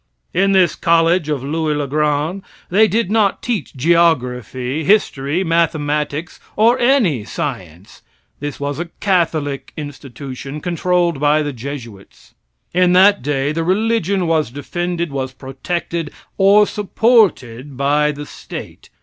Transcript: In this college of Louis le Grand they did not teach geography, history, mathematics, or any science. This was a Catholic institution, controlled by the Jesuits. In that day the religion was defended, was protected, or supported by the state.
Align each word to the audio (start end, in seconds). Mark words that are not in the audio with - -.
In 0.33 0.53
this 0.53 0.75
college 0.75 1.29
of 1.29 1.43
Louis 1.43 1.75
le 1.75 1.85
Grand 1.87 2.41
they 2.71 2.87
did 2.87 3.11
not 3.11 3.43
teach 3.43 3.75
geography, 3.75 4.83
history, 4.83 5.43
mathematics, 5.43 6.39
or 6.55 6.79
any 6.79 7.23
science. 7.23 8.01
This 8.39 8.59
was 8.59 8.79
a 8.79 8.85
Catholic 8.99 9.73
institution, 9.77 10.59
controlled 10.59 11.19
by 11.19 11.43
the 11.43 11.53
Jesuits. 11.53 12.33
In 12.73 12.93
that 12.93 13.21
day 13.21 13.51
the 13.51 13.63
religion 13.63 14.25
was 14.25 14.49
defended, 14.49 15.11
was 15.11 15.33
protected, 15.33 16.09
or 16.35 16.65
supported 16.65 17.77
by 17.77 18.11
the 18.11 18.25
state. 18.25 18.89